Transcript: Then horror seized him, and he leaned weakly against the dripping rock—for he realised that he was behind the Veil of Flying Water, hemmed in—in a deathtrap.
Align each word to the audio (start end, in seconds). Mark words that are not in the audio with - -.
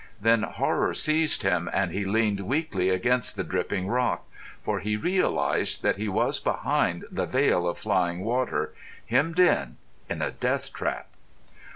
Then 0.19 0.41
horror 0.41 0.95
seized 0.95 1.43
him, 1.43 1.69
and 1.71 1.91
he 1.91 2.05
leaned 2.05 2.39
weakly 2.39 2.89
against 2.89 3.35
the 3.35 3.43
dripping 3.43 3.85
rock—for 3.87 4.79
he 4.79 4.97
realised 4.97 5.83
that 5.83 5.97
he 5.97 6.07
was 6.09 6.39
behind 6.39 7.05
the 7.11 7.27
Veil 7.27 7.67
of 7.67 7.77
Flying 7.77 8.21
Water, 8.21 8.73
hemmed 9.07 9.37
in—in 9.37 10.21
a 10.23 10.31
deathtrap. 10.31 11.05